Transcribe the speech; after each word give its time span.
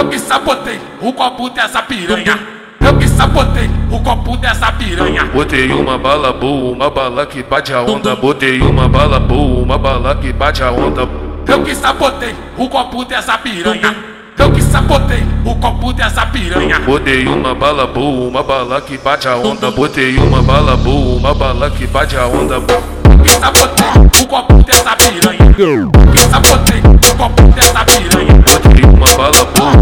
Eu 0.00 0.08
que 0.08 0.18
sabotei 0.18 0.80
o 1.02 1.12
copo 1.12 1.50
dessa 1.50 1.82
piranha. 1.82 2.38
Eu 2.80 2.96
que 2.96 3.06
sabotei 3.06 3.68
o 3.90 4.00
copo 4.00 4.34
dessa 4.38 4.72
piranha. 4.72 5.26
Botei 5.26 5.70
uma 5.70 5.98
bala 5.98 6.32
boa, 6.32 6.72
uma 6.72 6.88
bala 6.88 7.26
que 7.26 7.42
bate 7.42 7.74
a 7.74 7.82
onda. 7.82 8.16
Botei 8.16 8.62
uma 8.62 8.88
bala 8.88 9.20
boa, 9.20 9.62
uma 9.62 9.76
bala 9.76 10.14
que 10.14 10.32
bate 10.32 10.62
a 10.62 10.70
onda. 10.70 11.06
Eu 11.46 11.62
que 11.62 11.74
sabotei 11.74 12.34
o 12.56 12.66
copo 12.66 13.04
dessa 13.04 13.36
piranha. 13.36 13.94
Eu 14.38 14.50
que 14.50 14.62
sabotei 14.62 15.22
o 15.44 15.54
copo 15.56 15.92
dessa 15.92 16.24
piranha. 16.24 16.80
Botei 16.80 17.26
uma 17.26 17.54
bala 17.54 17.86
boa, 17.86 18.26
uma 18.26 18.42
bala 18.42 18.80
que 18.80 18.96
bate 18.96 19.28
a 19.28 19.36
onda. 19.36 19.70
Botei 19.70 20.16
uma 20.16 20.42
bala 20.42 20.78
boa, 20.78 21.18
uma 21.18 21.34
bala 21.34 21.70
que 21.70 21.86
bate 21.86 22.16
a 22.16 22.26
onda. 22.26 22.54
Eu 22.54 23.18
que 23.22 23.28
sabotei 23.32 24.22
o 24.22 24.26
copo 24.26 24.62
dessa 24.62 24.96
piranha. 24.96 25.54
Eu 25.58 25.90
que 26.10 26.18
sabotei 26.20 26.80
o 26.80 27.16
copo 27.18 27.42
dessa 27.48 27.84
piranha. 27.84 28.40
Botei 28.40 28.84
uma 28.84 29.06
bala 29.16 29.44
boa, 29.56 29.79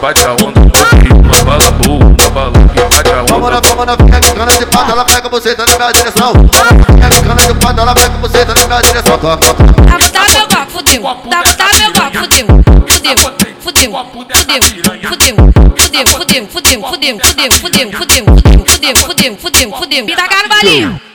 bate 0.00 0.24
a 0.24 0.32
onda. 0.32 0.60
Uma 1.24 1.44
bala 1.44 1.70
boa, 1.72 2.04
uma 2.04 2.30
bala 2.30 2.52
que 2.52 2.96
bate 2.96 3.10
a 3.10 3.22
Vamos 3.22 3.50
na, 3.50 3.58
onda. 3.58 3.68
vamos 3.68 3.86
na, 3.86 3.96
fica 3.96 4.20
quicando 4.20 4.58
de 4.58 4.66
pato, 4.66 4.92
ela 4.92 5.04
pega 5.04 5.28
você, 5.28 5.54
tá 5.54 5.66
na 5.66 5.76
minha 5.76 5.92
direção. 5.92 6.32
Fica 6.32 7.10
quicando 7.10 7.42
de 7.42 7.54
pato, 7.60 7.80
ela 7.80 7.94
pega 7.94 8.18
você, 8.18 8.44
tá 8.44 8.54
na 8.54 8.66
minha 8.66 8.80
direção. 8.82 9.18
Tá, 9.18 9.36
tá 9.36 10.28
meu 10.30 10.48
copo, 10.48 10.70
fudeu. 10.70 11.02
Tá, 11.02 11.42
tá 11.56 11.68
meu 11.78 11.92
copo, 11.92 12.18
fudeu. 12.18 12.46
Fudeu, 12.88 13.16
fudeu, 13.18 13.56
fudeu, 13.60 13.92
fudeu, 14.32 14.62
fudeu, 15.02 15.34
fudeu, 15.76 16.06
fudeu, 16.06 16.46
fudeu, 16.46 16.48
fudeu, 16.48 16.80
fudeu, 16.82 17.52
fudeu, 17.52 17.92
fudeu, 17.92 18.24
fudeu, 18.66 18.96
fudeu, 18.96 19.36
fudeu, 19.36 19.72
fudeu. 19.72 20.04
Me 20.04 20.16
tacaram 20.16 20.42
no 20.44 20.48
balinho. 20.48 20.88
Eu 20.88 20.92
que 20.92 21.07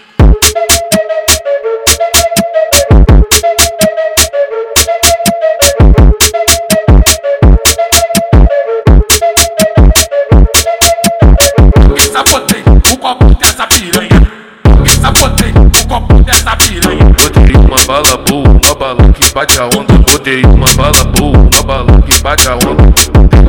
bala 18.84 19.14
que 19.14 19.34
bate 19.34 19.60
a 19.62 19.66
onda. 19.68 19.94
Botei 20.12 20.42
uma 20.44 20.68
bala 20.76 21.04
boa, 21.18 21.38
uma 21.38 21.64
bala 21.64 22.02
que 22.02 22.22
bate 22.22 22.50
a 22.50 22.56
onda. 22.56 22.92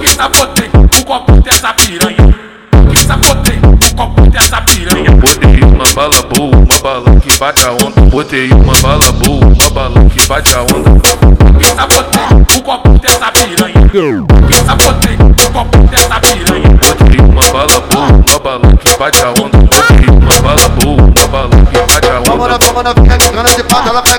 Que 0.01 0.09
sabotei 0.09 0.71
o 0.73 1.05
copo 1.05 1.33
dessa 1.41 1.75
piranha. 1.75 2.35
Que 2.89 2.99
sabotei 2.99 3.59
o 3.59 3.97
copo 3.97 4.31
dessa 4.31 4.61
piranha. 4.63 5.11
Botei 5.11 5.61
uma 5.65 5.85
bala 5.93 6.23
boa, 6.33 6.57
uma 6.57 6.79
bala 6.81 7.21
que 7.21 7.37
bate 7.37 7.67
a 7.67 7.73
onda. 7.73 8.01
Botei 8.11 8.49
uma 8.53 8.75
bala 8.81 9.13
boa, 9.25 9.45
uma 9.45 9.71
bala 9.71 10.05
que 10.09 10.25
bate 10.29 10.55
a 10.55 10.63
onda. 10.63 11.01
Que 11.59 11.65
sabotei 11.65 12.57
o 12.57 12.63
copo 12.63 12.89
dessa 13.01 13.33
piranha. 13.33 13.89
Que 13.91 14.55
sabotei 14.65 15.17
o 15.17 15.53
copo 15.53 15.79
dessa 15.89 16.21
piranha. 16.21 16.69
Botei 16.79 17.21
uma 17.21 17.43
bala 17.51 17.81
boa, 17.91 18.07
uma 18.07 18.39
bala 18.39 18.77
que 18.77 18.97
bate 18.97 19.21
a 19.25 19.31
onda. 19.31 19.59
Botei 19.59 20.17
uma 20.17 20.43
bala 20.43 20.69
boa, 20.69 21.03
uma 21.03 21.27
bala 21.27 21.67
que 21.67 21.93
bate 21.93 22.09
a 22.09 22.21
Vamos 22.21 22.49
na, 22.49 22.55
onda. 22.55 22.67
vamos 22.67 22.85
na, 22.85 22.95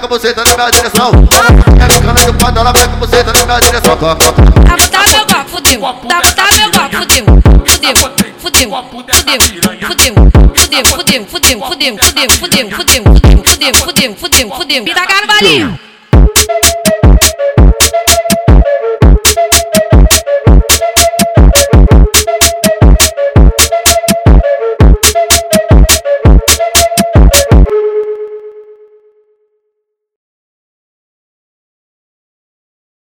ela 0.05 0.07
pega 0.07 0.07
você, 0.07 0.33
tá 0.33 0.43
na 0.43 0.55
minha 0.55 0.69
direção. 0.71 1.11
Fica 1.11 1.87
quicando 1.87 2.31
de 2.31 2.37
pato, 2.37 2.59
ela 2.59 2.73
pega 2.73 2.95
você, 2.97 3.23
tá 3.23 3.33
na 3.33 3.45
minha 3.45 3.59
direção. 3.59 3.97
Tá, 3.97 4.15
tá 4.15 5.03
meu 5.09 5.25
copo, 5.25 5.49
fudeu. 5.49 5.81
Tá, 6.07 6.21
tá 6.35 6.47
meu 6.55 6.71
copo, 6.71 6.97
fudeu. 6.97 7.25
Fudeu, 7.65 7.95
fudeu, 7.97 8.33
fudeu, 8.39 8.71
fudeu, 9.13 9.41
fudeu, 9.41 9.75
fudeu, 9.81 10.85
fudeu, 10.85 11.25
fudeu, 11.25 11.25
fudeu, 11.25 11.61
fudeu, 11.65 11.97
fudeu, 11.99 12.71
fudeu, 12.71 12.71
fudeu, 12.71 13.75
fudeu, 13.75 14.15
fudeu, 14.15 14.49
fudeu. 14.55 14.83
Me 14.83 14.93
tacaram 14.93 15.21
no 15.21 15.27
balinho. 15.27 15.79